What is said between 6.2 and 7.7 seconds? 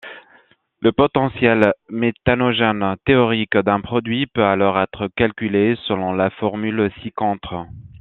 formule ci-contre.